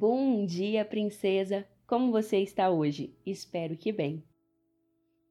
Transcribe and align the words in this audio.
Bom 0.00 0.46
dia, 0.46 0.84
princesa! 0.84 1.66
Como 1.84 2.12
você 2.12 2.38
está 2.38 2.70
hoje? 2.70 3.12
Espero 3.26 3.76
que 3.76 3.90
bem. 3.90 4.22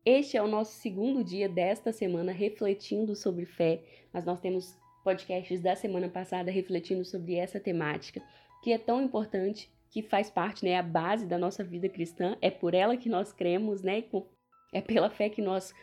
Este 0.04 0.36
é 0.36 0.44
o 0.44 0.48
nosso 0.48 0.74
segundo 0.74 1.24
dia 1.24 1.48
desta 1.48 1.94
semana 1.94 2.34
refletindo 2.34 3.16
sobre 3.16 3.46
fé, 3.46 3.82
mas 4.12 4.26
nós 4.26 4.42
temos 4.42 4.78
podcasts 5.06 5.62
da 5.62 5.74
semana 5.74 6.10
passada 6.10 6.52
refletindo 6.52 7.06
sobre 7.06 7.36
essa 7.36 7.62
temática, 7.62 8.22
que 8.62 8.74
é 8.74 8.78
tão 8.78 9.02
importante, 9.02 9.72
que 9.90 10.02
faz 10.02 10.30
parte, 10.30 10.66
né, 10.66 10.76
a 10.76 10.84
base 10.84 11.26
da 11.26 11.38
nossa 11.38 11.64
vida 11.64 11.88
cristã, 11.88 12.38
é 12.42 12.52
por 12.52 12.74
ela 12.74 12.98
que 12.98 13.08
nós 13.08 13.32
cremos, 13.32 13.82
né, 13.82 14.04
é 14.74 14.82
pela 14.82 15.10
fé 15.10 15.30
que 15.30 15.42
nós 15.42 15.74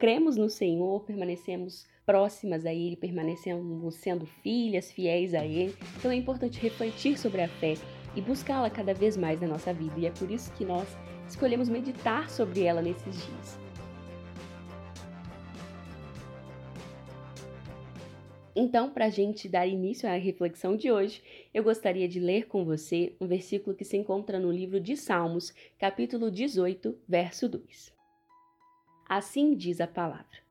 cremos 0.00 0.36
no 0.36 0.50
Senhor, 0.50 1.04
permanecemos 1.04 1.86
próximas 2.04 2.66
a 2.66 2.74
Ele, 2.74 2.96
permanecemos 2.96 3.94
sendo 3.94 4.26
filhas, 4.26 4.90
fiéis 4.90 5.32
a 5.32 5.46
Ele. 5.46 5.76
Então 5.96 6.10
é 6.10 6.16
importante 6.16 6.58
refletir 6.58 7.16
sobre 7.16 7.40
a 7.40 7.46
fé 7.46 7.74
e 8.14 8.20
buscá-la 8.20 8.70
cada 8.70 8.92
vez 8.92 9.16
mais 9.16 9.40
na 9.40 9.46
nossa 9.46 9.72
vida, 9.72 9.98
e 9.98 10.06
é 10.06 10.10
por 10.10 10.30
isso 10.30 10.52
que 10.52 10.64
nós 10.64 10.86
escolhemos 11.28 11.68
meditar 11.68 12.28
sobre 12.30 12.62
ela 12.62 12.82
nesses 12.82 13.14
dias. 13.14 13.62
Então, 18.54 18.90
para 18.90 19.06
a 19.06 19.10
gente 19.10 19.48
dar 19.48 19.66
início 19.66 20.06
à 20.06 20.12
reflexão 20.12 20.76
de 20.76 20.92
hoje, 20.92 21.22
eu 21.54 21.64
gostaria 21.64 22.06
de 22.06 22.20
ler 22.20 22.46
com 22.48 22.64
você 22.66 23.16
um 23.18 23.26
versículo 23.26 23.74
que 23.74 23.84
se 23.84 23.96
encontra 23.96 24.38
no 24.38 24.52
livro 24.52 24.78
de 24.78 24.94
Salmos, 24.94 25.54
capítulo 25.78 26.30
18, 26.30 26.98
verso 27.08 27.48
2. 27.48 27.94
Assim 29.08 29.54
diz 29.54 29.80
a 29.80 29.86
palavra: 29.86 30.42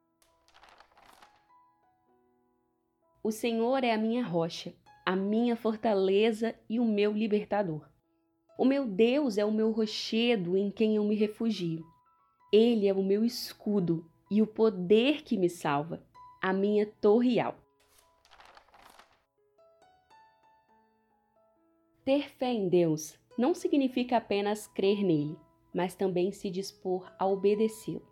O 3.24 3.32
Senhor 3.32 3.84
é 3.84 3.92
a 3.92 4.00
minha 4.00 4.26
rocha, 4.26 4.74
a 5.06 5.16
minha 5.16 5.56
fortaleza 5.56 6.56
e 6.70 6.80
o 6.80 6.86
meu 6.86 7.12
libertador. 7.12 7.90
O 8.58 8.66
meu 8.66 8.86
Deus 8.86 9.38
é 9.38 9.46
o 9.46 9.52
meu 9.52 9.72
rochedo 9.72 10.56
em 10.56 10.70
quem 10.70 10.96
eu 10.96 11.04
me 11.04 11.16
refugio. 11.16 11.84
Ele 12.54 12.88
é 12.88 12.94
o 12.94 13.04
meu 13.04 13.24
escudo 13.26 14.06
e 14.30 14.42
o 14.42 14.48
poder 14.48 15.24
que 15.24 15.38
me 15.38 15.50
salva, 15.50 16.06
a 16.42 16.54
minha 16.54 16.86
torre 16.86 17.40
alta. 17.40 17.62
Ter 22.04 22.30
fé 22.30 22.52
em 22.52 22.68
Deus 22.68 23.18
não 23.38 23.54
significa 23.54 24.18
apenas 24.18 24.68
crer 24.68 25.04
nele, 25.04 25.38
mas 25.74 25.96
também 25.96 26.32
se 26.32 26.50
dispor 26.50 27.12
a 27.18 27.26
obedecê-lo. 27.26 28.06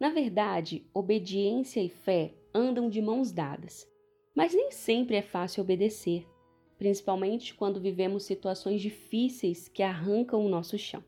Na 0.00 0.10
verdade, 0.10 0.86
obediência 0.94 1.80
e 1.80 1.88
fé 1.88 2.34
andam 2.54 2.88
de 2.88 3.02
mãos 3.02 3.32
dadas, 3.32 3.86
mas 4.38 4.54
nem 4.54 4.70
sempre 4.70 5.16
é 5.16 5.20
fácil 5.20 5.64
obedecer, 5.64 6.24
principalmente 6.78 7.52
quando 7.54 7.80
vivemos 7.80 8.22
situações 8.22 8.80
difíceis 8.80 9.66
que 9.66 9.82
arrancam 9.82 10.46
o 10.46 10.48
nosso 10.48 10.78
chão. 10.78 11.02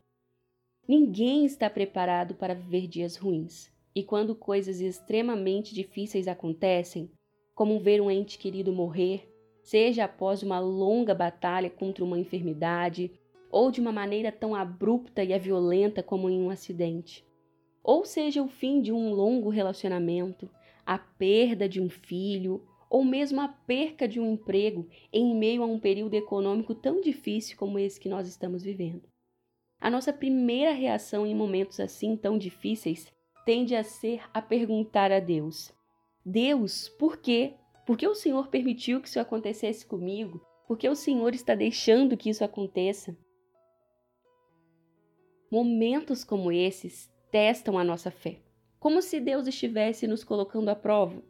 Ninguém 0.85 1.45
está 1.45 1.69
preparado 1.69 2.35
para 2.35 2.53
viver 2.53 2.87
dias 2.87 3.15
ruins, 3.15 3.71
e 3.95 4.03
quando 4.03 4.35
coisas 4.35 4.81
extremamente 4.81 5.73
difíceis 5.73 6.27
acontecem, 6.27 7.09
como 7.55 7.79
ver 7.79 8.01
um 8.01 8.11
ente 8.11 8.37
querido 8.37 8.73
morrer, 8.73 9.33
seja 9.63 10.03
após 10.03 10.43
uma 10.43 10.59
longa 10.59 11.15
batalha 11.15 11.69
contra 11.69 12.03
uma 12.03 12.19
enfermidade 12.19 13.09
ou 13.49 13.71
de 13.71 13.79
uma 13.79 13.93
maneira 13.93 14.29
tão 14.29 14.53
abrupta 14.53 15.23
e 15.23 15.39
violenta 15.39 16.03
como 16.03 16.29
em 16.29 16.41
um 16.41 16.49
acidente, 16.49 17.25
ou 17.81 18.03
seja 18.03 18.43
o 18.43 18.49
fim 18.49 18.81
de 18.81 18.91
um 18.91 19.13
longo 19.13 19.47
relacionamento, 19.47 20.49
a 20.85 20.97
perda 20.97 21.69
de 21.69 21.79
um 21.79 21.87
filho 21.87 22.67
ou 22.91 23.05
mesmo 23.05 23.39
a 23.39 23.47
perca 23.47 24.05
de 24.05 24.19
um 24.19 24.33
emprego 24.33 24.85
em 25.13 25.33
meio 25.33 25.63
a 25.63 25.65
um 25.65 25.79
período 25.79 26.13
econômico 26.13 26.75
tão 26.75 26.99
difícil 26.99 27.57
como 27.57 27.79
esse 27.79 27.97
que 27.97 28.09
nós 28.09 28.27
estamos 28.27 28.63
vivendo. 28.63 29.03
A 29.79 29.89
nossa 29.89 30.11
primeira 30.11 30.73
reação 30.73 31.25
em 31.25 31.33
momentos 31.33 31.79
assim 31.79 32.17
tão 32.17 32.37
difíceis 32.37 33.09
tende 33.45 33.77
a 33.77 33.83
ser 33.83 34.21
a 34.33 34.41
perguntar 34.41 35.09
a 35.09 35.21
Deus: 35.21 35.73
Deus, 36.25 36.89
por 36.89 37.15
quê? 37.15 37.53
Por 37.87 37.97
que 37.97 38.05
o 38.05 38.13
Senhor 38.13 38.49
permitiu 38.49 38.99
que 38.99 39.07
isso 39.07 39.21
acontecesse 39.21 39.85
comigo? 39.85 40.45
Por 40.67 40.77
que 40.77 40.89
o 40.89 40.95
Senhor 40.95 41.33
está 41.33 41.55
deixando 41.55 42.17
que 42.17 42.29
isso 42.29 42.43
aconteça? 42.43 43.17
Momentos 45.49 46.25
como 46.25 46.51
esses 46.51 47.09
testam 47.31 47.77
a 47.77 47.85
nossa 47.85 48.11
fé, 48.11 48.41
como 48.79 49.01
se 49.01 49.21
Deus 49.21 49.47
estivesse 49.47 50.07
nos 50.07 50.25
colocando 50.25 50.67
à 50.67 50.75
prova. 50.75 51.23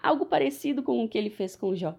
Algo 0.00 0.26
parecido 0.26 0.82
com 0.82 1.04
o 1.04 1.08
que 1.08 1.18
ele 1.18 1.30
fez 1.30 1.56
com 1.56 1.74
Jó. 1.74 1.98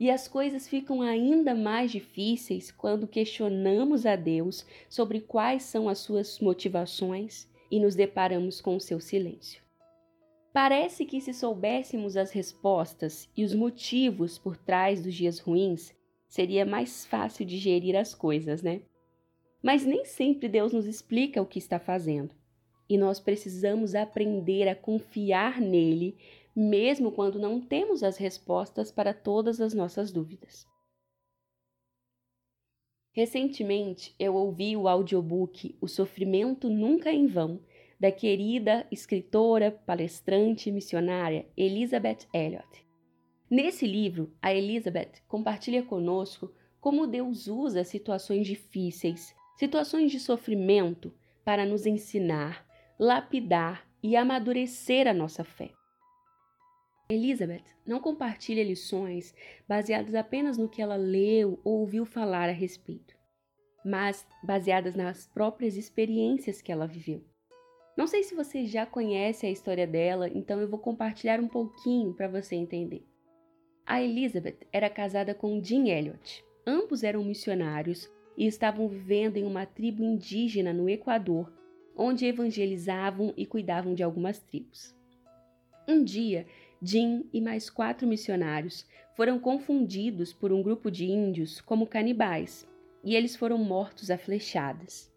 E 0.00 0.10
as 0.10 0.26
coisas 0.26 0.66
ficam 0.66 1.02
ainda 1.02 1.54
mais 1.54 1.92
difíceis 1.92 2.72
quando 2.72 3.06
questionamos 3.06 4.06
a 4.06 4.16
Deus 4.16 4.66
sobre 4.88 5.20
quais 5.20 5.62
são 5.62 5.88
as 5.88 5.98
suas 5.98 6.40
motivações 6.40 7.48
e 7.70 7.78
nos 7.78 7.94
deparamos 7.94 8.60
com 8.60 8.76
o 8.76 8.80
seu 8.80 8.98
silêncio. 8.98 9.62
Parece 10.52 11.04
que 11.04 11.20
se 11.20 11.34
soubéssemos 11.34 12.16
as 12.16 12.30
respostas 12.30 13.28
e 13.36 13.44
os 13.44 13.54
motivos 13.54 14.38
por 14.38 14.56
trás 14.56 15.02
dos 15.02 15.14
dias 15.14 15.38
ruins, 15.38 15.92
seria 16.28 16.64
mais 16.64 17.04
fácil 17.04 17.44
digerir 17.44 17.96
as 17.96 18.14
coisas, 18.14 18.62
né? 18.62 18.82
Mas 19.62 19.84
nem 19.84 20.04
sempre 20.04 20.48
Deus 20.48 20.72
nos 20.72 20.86
explica 20.86 21.40
o 21.40 21.46
que 21.46 21.58
está 21.58 21.78
fazendo. 21.78 22.34
E 22.88 22.98
nós 22.98 23.18
precisamos 23.18 23.94
aprender 23.94 24.68
a 24.68 24.74
confiar 24.74 25.60
nele, 25.60 26.16
mesmo 26.54 27.10
quando 27.10 27.38
não 27.38 27.60
temos 27.60 28.02
as 28.02 28.16
respostas 28.16 28.92
para 28.92 29.12
todas 29.12 29.60
as 29.60 29.74
nossas 29.74 30.12
dúvidas. 30.12 30.66
Recentemente, 33.12 34.14
eu 34.18 34.34
ouvi 34.34 34.76
o 34.76 34.88
audiobook 34.88 35.76
O 35.80 35.86
Sofrimento 35.86 36.68
Nunca 36.68 37.12
em 37.12 37.26
Vão, 37.26 37.60
da 37.98 38.10
querida 38.10 38.86
escritora, 38.90 39.70
palestrante 39.70 40.68
e 40.68 40.72
missionária 40.72 41.46
Elizabeth 41.56 42.26
Elliot. 42.34 42.84
Nesse 43.48 43.86
livro, 43.86 44.32
a 44.42 44.52
Elizabeth 44.52 45.22
compartilha 45.28 45.82
conosco 45.82 46.52
como 46.80 47.06
Deus 47.06 47.46
usa 47.46 47.84
situações 47.84 48.46
difíceis, 48.46 49.34
situações 49.56 50.10
de 50.10 50.18
sofrimento, 50.18 51.14
para 51.44 51.64
nos 51.64 51.86
ensinar, 51.86 52.66
lapidar 52.98 53.86
e 54.02 54.16
amadurecer 54.16 55.06
a 55.06 55.14
nossa 55.14 55.44
fé. 55.44 55.70
Elizabeth 57.08 57.64
não 57.86 58.00
compartilha 58.00 58.64
lições 58.64 59.34
baseadas 59.68 60.14
apenas 60.14 60.56
no 60.56 60.68
que 60.68 60.80
ela 60.80 60.96
leu 60.96 61.60
ou 61.62 61.80
ouviu 61.80 62.06
falar 62.06 62.48
a 62.48 62.52
respeito, 62.52 63.14
mas 63.84 64.26
baseadas 64.42 64.94
nas 64.94 65.26
próprias 65.26 65.76
experiências 65.76 66.62
que 66.62 66.72
ela 66.72 66.86
viveu. 66.86 67.22
Não 67.96 68.06
sei 68.06 68.22
se 68.22 68.34
você 68.34 68.64
já 68.64 68.84
conhece 68.84 69.46
a 69.46 69.50
história 69.50 69.86
dela, 69.86 70.28
então 70.28 70.60
eu 70.60 70.68
vou 70.68 70.78
compartilhar 70.78 71.38
um 71.38 71.46
pouquinho 71.46 72.12
para 72.14 72.26
você 72.26 72.56
entender. 72.56 73.06
A 73.86 74.02
Elizabeth 74.02 74.66
era 74.72 74.88
casada 74.88 75.34
com 75.34 75.62
Jim 75.62 75.90
Elliot. 75.90 76.42
Ambos 76.66 77.04
eram 77.04 77.22
missionários 77.22 78.10
e 78.36 78.46
estavam 78.46 78.88
vivendo 78.88 79.36
em 79.36 79.44
uma 79.44 79.66
tribo 79.66 80.02
indígena 80.02 80.72
no 80.72 80.88
Equador, 80.88 81.52
onde 81.94 82.24
evangelizavam 82.24 83.34
e 83.36 83.44
cuidavam 83.44 83.94
de 83.94 84.02
algumas 84.02 84.40
tribos. 84.40 84.96
Um 85.86 86.02
dia, 86.02 86.46
Jim 86.82 87.28
e 87.32 87.40
mais 87.40 87.70
quatro 87.70 88.06
missionários 88.06 88.86
foram 89.16 89.38
confundidos 89.38 90.32
por 90.32 90.52
um 90.52 90.62
grupo 90.62 90.90
de 90.90 91.06
índios 91.06 91.60
como 91.60 91.86
canibais 91.86 92.66
e 93.02 93.14
eles 93.14 93.36
foram 93.36 93.58
mortos 93.58 94.10
a 94.10 94.18
flechadas. 94.18 95.12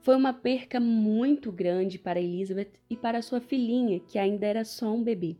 Foi 0.00 0.16
uma 0.16 0.34
perca 0.34 0.78
muito 0.78 1.50
grande 1.50 1.98
para 1.98 2.20
Elizabeth 2.20 2.72
e 2.90 2.96
para 2.96 3.22
sua 3.22 3.40
filhinha, 3.40 4.00
que 4.00 4.18
ainda 4.18 4.46
era 4.46 4.64
só 4.64 4.92
um 4.92 5.02
bebê. 5.02 5.38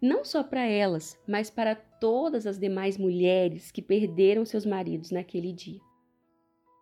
Não 0.00 0.24
só 0.24 0.42
para 0.42 0.64
elas, 0.64 1.20
mas 1.26 1.50
para 1.50 1.74
todas 1.74 2.46
as 2.46 2.58
demais 2.58 2.96
mulheres 2.96 3.72
que 3.72 3.82
perderam 3.82 4.44
seus 4.44 4.64
maridos 4.64 5.10
naquele 5.10 5.52
dia. 5.52 5.80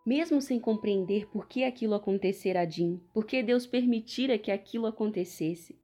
Mesmo 0.05 0.41
sem 0.41 0.59
compreender 0.59 1.27
por 1.27 1.47
que 1.47 1.63
aquilo 1.63 1.93
acontecera 1.93 2.61
a 2.61 2.65
Jean, 2.65 2.99
por 3.13 3.25
que 3.25 3.43
Deus 3.43 3.67
permitira 3.67 4.37
que 4.37 4.51
aquilo 4.51 4.87
acontecesse, 4.87 5.79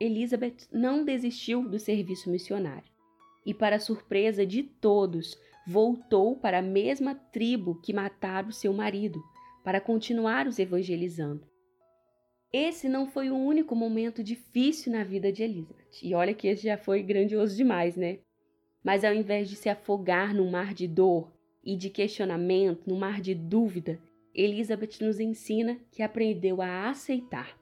Elizabeth 0.00 0.66
não 0.72 1.04
desistiu 1.04 1.68
do 1.68 1.78
serviço 1.78 2.30
missionário. 2.30 2.90
E, 3.44 3.52
para 3.52 3.78
surpresa 3.78 4.46
de 4.46 4.62
todos, 4.62 5.38
voltou 5.66 6.36
para 6.36 6.58
a 6.58 6.62
mesma 6.62 7.14
tribo 7.14 7.80
que 7.82 7.92
matara 7.92 8.50
seu 8.50 8.72
marido, 8.72 9.22
para 9.62 9.80
continuar 9.80 10.46
os 10.46 10.58
evangelizando. 10.58 11.46
Esse 12.52 12.88
não 12.88 13.06
foi 13.06 13.30
o 13.30 13.36
único 13.36 13.76
momento 13.76 14.24
difícil 14.24 14.92
na 14.92 15.04
vida 15.04 15.30
de 15.30 15.42
Elizabeth. 15.42 16.00
E 16.02 16.14
olha 16.14 16.34
que 16.34 16.48
esse 16.48 16.64
já 16.64 16.76
foi 16.76 17.02
grandioso 17.02 17.56
demais, 17.56 17.96
né? 17.96 18.18
Mas 18.82 19.04
ao 19.04 19.14
invés 19.14 19.48
de 19.48 19.54
se 19.54 19.68
afogar 19.68 20.34
num 20.34 20.50
mar 20.50 20.74
de 20.74 20.88
dor 20.88 21.30
e 21.62 21.76
de 21.76 21.90
questionamento, 21.90 22.88
num 22.88 22.98
mar 22.98 23.20
de 23.20 23.34
dúvida, 23.34 24.00
Elizabeth 24.34 24.98
nos 25.00 25.20
ensina 25.20 25.78
que 25.92 26.02
aprendeu 26.02 26.62
a 26.62 26.88
aceitar. 26.88 27.59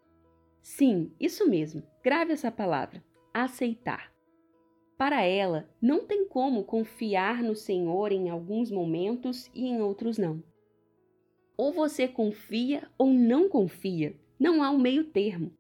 Sim, 0.69 1.11
isso 1.19 1.49
mesmo. 1.49 1.82
Grave 2.05 2.35
essa 2.35 2.53
palavra: 2.53 3.03
aceitar. 3.32 4.12
para 4.99 5.25
ela, 5.25 5.67
não 5.81 6.05
tem 6.05 6.29
como 6.29 6.62
confiar 6.62 7.43
no 7.43 7.56
Senhor 7.56 8.12
em 8.12 8.29
alguns 8.29 8.70
momentos 8.70 9.50
e 9.55 9.67
em 9.67 9.81
outros 9.81 10.19
não. 10.19 10.43
Ou 11.56 11.73
você 11.73 12.06
confia 12.06 12.87
ou 12.99 13.09
não 13.09 13.49
confia, 13.49 14.15
não 14.38 14.62
há 14.62 14.70
um 14.70 14.79
meio 14.79 15.05
termo. 15.05 15.50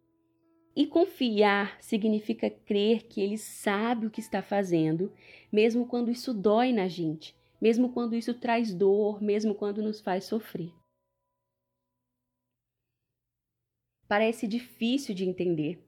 E 0.76 0.86
confiar 0.86 1.80
significa 1.80 2.50
crer 2.50 3.04
que 3.04 3.22
Ele 3.22 3.38
sabe 3.38 4.06
o 4.06 4.10
que 4.10 4.20
está 4.20 4.42
fazendo, 4.42 5.10
mesmo 5.50 5.86
quando 5.86 6.10
isso 6.10 6.34
dói 6.34 6.70
na 6.70 6.86
gente, 6.86 7.34
mesmo 7.58 7.94
quando 7.94 8.14
isso 8.14 8.34
traz 8.34 8.74
dor, 8.74 9.22
mesmo 9.22 9.54
quando 9.54 9.82
nos 9.82 10.02
faz 10.02 10.24
sofrer. 10.24 10.70
Parece 14.08 14.48
difícil 14.48 15.14
de 15.14 15.28
entender, 15.28 15.78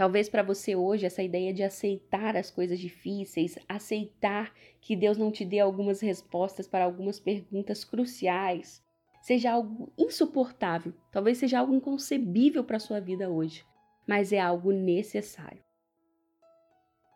Talvez 0.00 0.30
para 0.30 0.42
você 0.42 0.74
hoje 0.74 1.04
essa 1.04 1.22
ideia 1.22 1.52
de 1.52 1.62
aceitar 1.62 2.34
as 2.34 2.50
coisas 2.50 2.78
difíceis, 2.78 3.58
aceitar 3.68 4.50
que 4.80 4.96
Deus 4.96 5.18
não 5.18 5.30
te 5.30 5.44
dê 5.44 5.58
algumas 5.58 6.00
respostas 6.00 6.66
para 6.66 6.86
algumas 6.86 7.20
perguntas 7.20 7.84
cruciais, 7.84 8.82
seja 9.20 9.52
algo 9.52 9.92
insuportável, 9.98 10.94
talvez 11.12 11.36
seja 11.36 11.58
algo 11.58 11.74
inconcebível 11.74 12.64
para 12.64 12.78
sua 12.78 12.98
vida 12.98 13.28
hoje, 13.28 13.62
mas 14.08 14.32
é 14.32 14.40
algo 14.40 14.72
necessário. 14.72 15.62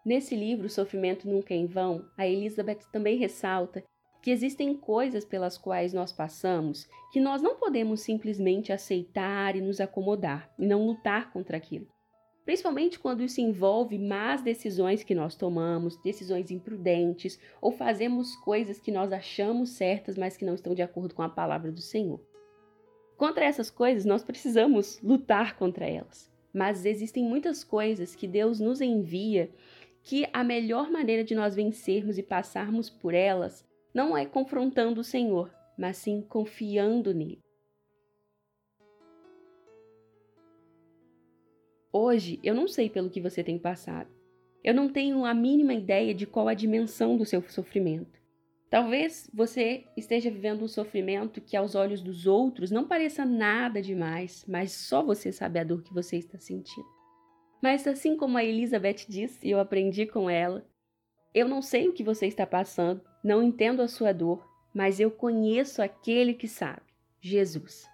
Nesse 0.05 0.37
livro, 0.37 0.69
Sofrimento 0.69 1.26
Nunca 1.26 1.55
é 1.55 1.56
em 1.56 1.67
Vão, 1.67 2.06
a 2.19 2.26
Elizabeth 2.26 2.81
também 2.93 3.17
ressalta 3.17 3.82
que 4.24 4.30
existem 4.30 4.74
coisas 4.74 5.22
pelas 5.22 5.58
quais 5.58 5.92
nós 5.92 6.10
passamos 6.10 6.88
que 7.12 7.20
nós 7.20 7.42
não 7.42 7.56
podemos 7.56 8.00
simplesmente 8.00 8.72
aceitar 8.72 9.54
e 9.54 9.60
nos 9.60 9.82
acomodar 9.82 10.50
e 10.58 10.66
não 10.66 10.86
lutar 10.86 11.30
contra 11.30 11.58
aquilo 11.58 11.86
principalmente 12.42 12.98
quando 12.98 13.22
isso 13.22 13.42
envolve 13.42 13.98
más 13.98 14.40
decisões 14.40 15.02
que 15.02 15.14
nós 15.14 15.34
tomamos, 15.34 15.98
decisões 15.98 16.50
imprudentes 16.50 17.38
ou 17.60 17.70
fazemos 17.70 18.34
coisas 18.36 18.80
que 18.80 18.90
nós 18.90 19.12
achamos 19.12 19.70
certas, 19.70 20.16
mas 20.16 20.38
que 20.38 20.44
não 20.44 20.54
estão 20.54 20.74
de 20.74 20.82
acordo 20.82 21.14
com 21.14 21.22
a 21.22 21.28
palavra 21.28 21.70
do 21.70 21.80
Senhor. 21.80 22.20
Contra 23.16 23.44
essas 23.44 23.70
coisas, 23.70 24.04
nós 24.04 24.22
precisamos 24.22 25.00
lutar 25.02 25.56
contra 25.56 25.86
elas. 25.86 26.30
Mas 26.52 26.84
existem 26.84 27.24
muitas 27.24 27.64
coisas 27.64 28.14
que 28.14 28.28
Deus 28.28 28.60
nos 28.60 28.80
envia 28.80 29.50
que 30.02 30.26
a 30.32 30.44
melhor 30.44 30.90
maneira 30.90 31.24
de 31.24 31.34
nós 31.34 31.54
vencermos 31.54 32.18
e 32.18 32.22
passarmos 32.22 32.90
por 32.90 33.14
elas 33.14 33.64
não 33.94 34.19
é 34.19 34.26
confrontando 34.26 35.00
o 35.00 35.05
Senhor, 35.05 35.55
mas 35.79 35.99
sim 35.99 36.20
confiando 36.20 37.14
nele. 37.14 37.41
Hoje, 41.93 42.41
eu 42.43 42.56
não 42.56 42.67
sei 42.67 42.91
pelo 42.91 43.08
que 43.08 43.20
você 43.20 43.44
tem 43.44 43.56
passado. 43.56 44.11
Eu 44.64 44.75
não 44.75 44.88
tenho 44.88 45.25
a 45.25 45.32
mínima 45.32 45.73
ideia 45.73 46.12
de 46.12 46.26
qual 46.26 46.49
a 46.49 46.55
dimensão 46.55 47.17
do 47.17 47.25
seu 47.25 47.41
sofrimento. 47.43 48.20
Talvez 48.69 49.31
você 49.32 49.85
esteja 49.96 50.29
vivendo 50.29 50.64
um 50.64 50.69
sofrimento 50.69 51.41
que, 51.41 51.56
aos 51.56 51.76
olhos 51.76 52.02
dos 52.02 52.26
outros, 52.26 52.73
não 52.73 52.88
pareça 52.88 53.25
nada 53.25 53.81
demais, 53.81 54.44
mas 54.49 54.73
só 54.73 55.05
você 55.05 55.31
sabe 55.31 55.61
a 55.61 55.64
dor 55.64 55.85
que 55.85 55.94
você 55.94 56.17
está 56.17 56.41
sentindo. 56.41 56.88
Mas, 57.62 57.87
assim 57.87 58.17
como 58.17 58.37
a 58.37 58.44
Elizabeth 58.44 59.06
disse, 59.08 59.46
e 59.46 59.52
eu 59.52 59.61
aprendi 59.61 60.06
com 60.06 60.29
ela, 60.29 60.67
eu 61.34 61.48
não 61.48 61.60
sei 61.60 61.88
o 61.88 61.92
que 61.92 62.04
você 62.04 62.26
está 62.26 62.46
passando, 62.46 63.02
não 63.22 63.42
entendo 63.42 63.82
a 63.82 63.88
sua 63.88 64.12
dor, 64.12 64.48
mas 64.72 65.00
eu 65.00 65.10
conheço 65.10 65.82
aquele 65.82 66.34
que 66.34 66.48
sabe, 66.48 66.82
Jesus. 67.20 67.88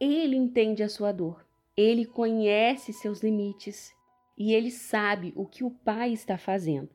Ele 0.00 0.36
entende 0.36 0.82
a 0.82 0.88
sua 0.88 1.12
dor 1.12 1.44
ele 1.76 2.04
conhece 2.04 2.92
seus 2.92 3.22
limites 3.22 3.92
e 4.36 4.52
ele 4.52 4.70
sabe 4.70 5.32
o 5.34 5.46
que 5.46 5.64
o 5.64 5.70
Pai 5.70 6.12
está 6.12 6.36
fazendo. 6.36 6.90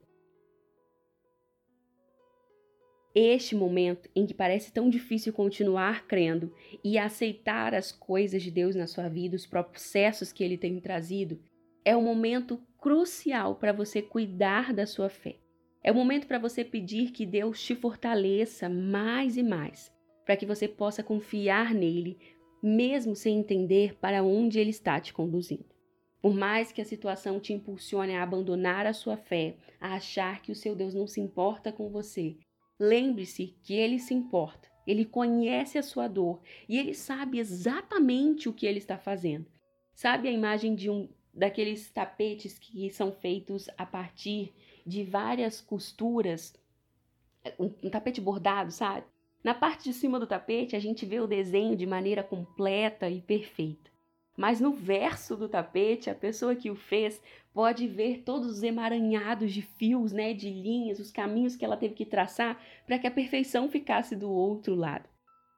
Este 3.15 3.55
momento 3.55 4.07
em 4.15 4.27
que 4.27 4.33
parece 4.33 4.71
tão 4.71 4.89
difícil 4.89 5.33
continuar 5.33 6.05
crendo 6.05 6.53
e 6.83 6.99
aceitar 6.99 7.73
as 7.73 7.91
coisas 7.91 8.43
de 8.43 8.51
Deus 8.51 8.75
na 8.75 8.85
sua 8.85 9.09
vida, 9.09 9.35
os 9.35 9.47
processos 9.47 10.31
que 10.31 10.43
ele 10.43 10.57
tem 10.57 10.79
trazido, 10.79 11.41
é 11.83 11.95
um 11.95 12.03
momento 12.03 12.61
crucial 12.77 13.55
para 13.55 13.73
você 13.73 14.03
cuidar 14.03 14.71
da 14.71 14.85
sua 14.85 15.09
fé. 15.09 15.39
É 15.87 15.91
o 15.91 15.95
momento 15.95 16.27
para 16.27 16.37
você 16.37 16.65
pedir 16.65 17.11
que 17.11 17.25
Deus 17.25 17.63
te 17.63 17.73
fortaleça 17.73 18.67
mais 18.67 19.37
e 19.37 19.41
mais, 19.41 19.89
para 20.25 20.35
que 20.35 20.45
você 20.45 20.67
possa 20.67 21.01
confiar 21.01 21.73
nele, 21.73 22.17
mesmo 22.61 23.15
sem 23.15 23.39
entender 23.39 23.95
para 23.95 24.21
onde 24.21 24.59
ele 24.59 24.71
está 24.71 24.99
te 24.99 25.13
conduzindo. 25.13 25.63
Por 26.21 26.35
mais 26.35 26.73
que 26.73 26.81
a 26.81 26.85
situação 26.85 27.39
te 27.39 27.53
impulsione 27.53 28.17
a 28.17 28.21
abandonar 28.21 28.85
a 28.85 28.91
sua 28.91 29.15
fé, 29.15 29.55
a 29.79 29.93
achar 29.93 30.41
que 30.41 30.51
o 30.51 30.55
seu 30.55 30.75
Deus 30.75 30.93
não 30.93 31.07
se 31.07 31.21
importa 31.21 31.71
com 31.71 31.87
você, 31.89 32.35
lembre-se 32.77 33.55
que 33.63 33.73
ele 33.73 33.97
se 33.97 34.13
importa. 34.13 34.67
Ele 34.85 35.05
conhece 35.05 35.77
a 35.77 35.83
sua 35.83 36.09
dor 36.09 36.41
e 36.67 36.77
ele 36.77 36.93
sabe 36.93 37.39
exatamente 37.39 38.49
o 38.49 38.53
que 38.53 38.65
ele 38.65 38.79
está 38.79 38.97
fazendo. 38.97 39.45
Sabe 39.93 40.27
a 40.27 40.31
imagem 40.33 40.75
de 40.75 40.89
um 40.89 41.07
daqueles 41.33 41.89
tapetes 41.91 42.59
que 42.59 42.89
são 42.89 43.13
feitos 43.13 43.69
a 43.77 43.85
partir 43.85 44.53
de 44.87 45.03
várias 45.03 45.59
costuras, 45.59 46.55
um, 47.59 47.69
um 47.83 47.89
tapete 47.89 48.21
bordado, 48.21 48.71
sabe? 48.71 49.05
Na 49.43 49.53
parte 49.53 49.83
de 49.83 49.93
cima 49.93 50.17
do 50.19 50.25
tapete, 50.25 50.75
a 50.75 50.79
gente 50.79 51.05
vê 51.05 51.19
o 51.19 51.27
desenho 51.27 51.75
de 51.75 51.85
maneira 51.85 52.23
completa 52.23 53.09
e 53.09 53.21
perfeita. 53.21 53.91
Mas 54.35 54.61
no 54.61 54.71
verso 54.71 55.35
do 55.35 55.49
tapete, 55.49 56.09
a 56.09 56.15
pessoa 56.15 56.55
que 56.55 56.69
o 56.69 56.75
fez 56.75 57.21
pode 57.53 57.87
ver 57.87 58.23
todos 58.23 58.47
os 58.49 58.63
emaranhados 58.63 59.51
de 59.51 59.61
fios, 59.61 60.11
né, 60.11 60.33
de 60.33 60.49
linhas, 60.49 60.99
os 60.99 61.11
caminhos 61.11 61.55
que 61.55 61.65
ela 61.65 61.75
teve 61.75 61.93
que 61.93 62.05
traçar 62.05 62.61
para 62.85 62.99
que 62.99 63.07
a 63.07 63.11
perfeição 63.11 63.67
ficasse 63.67 64.15
do 64.15 64.31
outro 64.31 64.75
lado. 64.75 65.09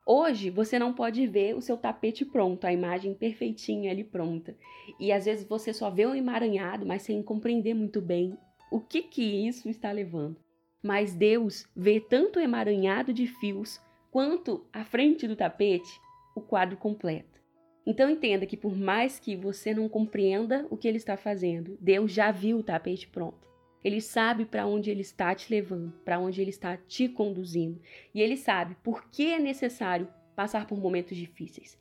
Hoje 0.07 0.49
você 0.49 0.79
não 0.79 0.93
pode 0.93 1.27
ver 1.27 1.55
o 1.55 1.61
seu 1.61 1.77
tapete 1.77 2.25
pronto, 2.25 2.65
a 2.65 2.73
imagem 2.73 3.13
perfeitinha 3.13 3.91
ali 3.91 4.03
pronta. 4.03 4.57
E 4.99 5.11
às 5.11 5.25
vezes 5.25 5.47
você 5.47 5.71
só 5.71 5.89
vê 5.91 6.05
o 6.05 6.15
emaranhado, 6.15 6.85
mas 6.85 7.03
sem 7.03 7.21
compreender 7.21 7.75
muito 7.75 8.01
bem 8.01 8.35
o 8.71 8.79
que 8.79 9.01
que 9.01 9.47
isso 9.47 9.69
está 9.69 9.91
levando 9.91 10.37
mas 10.81 11.13
Deus 11.13 11.67
vê 11.75 11.99
tanto 11.99 12.39
o 12.39 12.41
emaranhado 12.41 13.13
de 13.13 13.27
fios 13.27 13.79
quanto 14.11 14.65
à 14.71 14.83
frente 14.83 15.27
do 15.27 15.35
tapete 15.35 15.99
o 16.35 16.41
quadro 16.41 16.77
completo. 16.77 17.39
Então 17.85 18.09
entenda 18.09 18.45
que 18.45 18.57
por 18.57 18.75
mais 18.75 19.19
que 19.19 19.35
você 19.35 19.73
não 19.73 19.89
compreenda 19.89 20.65
o 20.69 20.77
que 20.77 20.87
ele 20.87 20.97
está 20.97 21.17
fazendo, 21.17 21.77
Deus 21.81 22.11
já 22.11 22.31
viu 22.31 22.59
o 22.59 22.63
tapete 22.63 23.07
pronto. 23.07 23.47
Ele 23.83 24.01
sabe 24.01 24.45
para 24.45 24.65
onde 24.65 24.89
ele 24.89 25.01
está 25.01 25.33
te 25.33 25.51
levando, 25.51 25.93
para 26.03 26.19
onde 26.19 26.41
ele 26.41 26.49
está 26.49 26.75
te 26.75 27.07
conduzindo, 27.07 27.81
e 28.13 28.21
ele 28.21 28.35
sabe 28.35 28.75
por 28.83 29.09
que 29.09 29.31
é 29.31 29.39
necessário 29.39 30.07
passar 30.35 30.67
por 30.67 30.77
momentos 30.77 31.15
difíceis. 31.15 31.77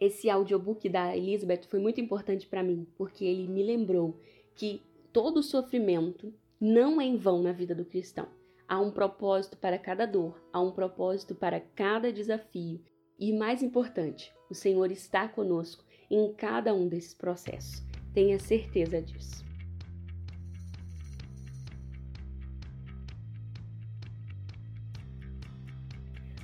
Esse 0.00 0.30
audiobook 0.30 0.88
da 0.88 1.14
Elizabeth 1.16 1.62
foi 1.68 1.80
muito 1.80 2.00
importante 2.00 2.46
para 2.46 2.62
mim, 2.62 2.86
porque 2.96 3.24
ele 3.24 3.48
me 3.48 3.62
lembrou 3.62 4.18
que 4.54 4.82
todo 5.12 5.42
sofrimento 5.42 6.32
não 6.60 7.00
é 7.00 7.04
em 7.04 7.16
vão 7.16 7.42
na 7.42 7.52
vida 7.52 7.74
do 7.74 7.84
cristão. 7.84 8.28
Há 8.68 8.78
um 8.80 8.90
propósito 8.90 9.56
para 9.56 9.78
cada 9.78 10.06
dor, 10.06 10.40
há 10.52 10.60
um 10.60 10.70
propósito 10.70 11.34
para 11.34 11.60
cada 11.60 12.12
desafio. 12.12 12.80
E 13.18 13.32
mais 13.32 13.62
importante, 13.62 14.32
o 14.48 14.54
Senhor 14.54 14.90
está 14.92 15.28
conosco 15.28 15.84
em 16.08 16.32
cada 16.32 16.72
um 16.72 16.88
desses 16.88 17.12
processos. 17.12 17.82
Tenha 18.14 18.38
certeza 18.38 19.02
disso. 19.02 19.44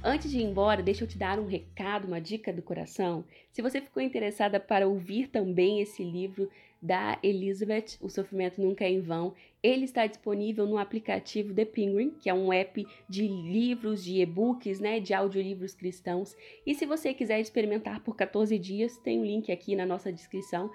Antes 0.02 0.30
de 0.30 0.38
ir 0.38 0.44
embora, 0.44 0.85
deixa 0.85 1.02
eu 1.02 1.08
te 1.08 1.18
dar 1.18 1.38
um 1.38 1.46
recado, 1.46 2.06
uma 2.06 2.20
dica 2.20 2.52
do 2.52 2.62
coração. 2.62 3.25
Se 3.50 3.61
você 3.61 3.80
ficou 3.80 4.00
interessada 4.00 4.61
para 4.61 4.87
ouvir 4.87 5.28
também 5.28 5.80
esse 5.80 6.04
livro 6.04 6.49
da 6.80 7.18
Elizabeth, 7.23 7.97
O 8.00 8.09
Sofrimento 8.09 8.61
Nunca 8.61 8.85
é 8.85 8.90
em 8.90 9.00
Vão, 9.00 9.35
ele 9.62 9.85
está 9.85 10.06
disponível 10.06 10.66
no 10.66 10.78
aplicativo 10.78 11.54
The 11.54 11.64
Penguin, 11.64 12.11
que 12.11 12.30
é 12.30 12.35
um 12.35 12.52
app 12.52 12.87
de 13.09 13.26
livros, 13.26 14.04
de 14.04 14.21
e-books, 14.21 14.78
né, 14.78 15.00
de 15.00 15.12
audiolivros 15.12 15.75
cristãos. 15.75 16.37
E 16.64 16.75
se 16.75 16.87
você 16.87 17.12
quiser 17.12 17.40
experimentar 17.40 18.00
por 18.00 18.14
14 18.14 18.59
dias, 18.59 18.97
tem 18.99 19.18
um 19.18 19.25
link 19.25 19.50
aqui 19.50 19.75
na 19.75 19.87
nossa 19.87 20.12
descrição. 20.12 20.71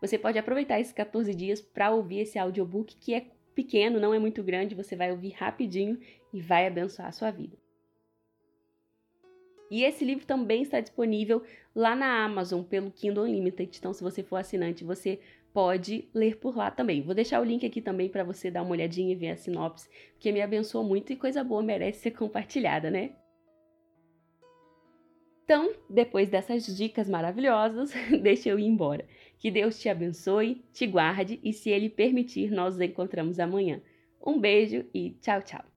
Você 0.00 0.18
pode 0.18 0.38
aproveitar 0.38 0.78
esses 0.78 0.92
14 0.92 1.34
dias 1.34 1.60
para 1.60 1.90
ouvir 1.90 2.20
esse 2.20 2.38
audiobook 2.38 2.96
que 2.96 3.14
é 3.14 3.26
pequeno, 3.54 3.98
não 3.98 4.14
é 4.14 4.18
muito 4.18 4.42
grande, 4.42 4.74
você 4.74 4.94
vai 4.94 5.10
ouvir 5.10 5.30
rapidinho 5.30 5.98
e 6.32 6.40
vai 6.40 6.66
abençoar 6.66 7.08
a 7.08 7.12
sua 7.12 7.30
vida. 7.30 7.56
E 9.70 9.82
esse 9.82 10.04
livro 10.04 10.24
também 10.26 10.62
está 10.62 10.80
disponível 10.80 11.42
lá 11.74 11.96
na 11.96 12.24
Amazon 12.24 12.62
pelo 12.62 12.90
Kindle 12.90 13.24
Unlimited. 13.24 13.76
Então, 13.76 13.92
se 13.92 14.02
você 14.02 14.22
for 14.22 14.36
assinante, 14.36 14.84
você 14.84 15.18
pode 15.56 16.06
ler 16.12 16.36
por 16.36 16.54
lá 16.54 16.70
também. 16.70 17.00
Vou 17.00 17.14
deixar 17.14 17.40
o 17.40 17.44
link 17.44 17.64
aqui 17.64 17.80
também 17.80 18.10
para 18.10 18.22
você 18.22 18.50
dar 18.50 18.60
uma 18.60 18.72
olhadinha 18.72 19.10
e 19.10 19.14
ver 19.16 19.30
a 19.30 19.36
sinopse, 19.38 19.88
porque 20.12 20.30
me 20.30 20.42
abençoou 20.42 20.84
muito 20.84 21.14
e 21.14 21.16
coisa 21.16 21.42
boa 21.42 21.62
merece 21.62 22.00
ser 22.00 22.10
compartilhada, 22.10 22.90
né? 22.90 23.12
Então, 25.42 25.72
depois 25.88 26.28
dessas 26.28 26.66
dicas 26.76 27.08
maravilhosas, 27.08 27.90
deixa 28.22 28.50
eu 28.50 28.58
ir 28.58 28.66
embora. 28.66 29.06
Que 29.38 29.50
Deus 29.50 29.80
te 29.80 29.88
abençoe, 29.88 30.62
te 30.74 30.86
guarde 30.86 31.40
e, 31.42 31.54
se 31.54 31.70
Ele 31.70 31.88
permitir, 31.88 32.50
nós 32.50 32.74
nos 32.74 32.86
encontramos 32.86 33.40
amanhã. 33.40 33.80
Um 34.20 34.38
beijo 34.38 34.84
e 34.92 35.12
tchau, 35.22 35.40
tchau! 35.40 35.75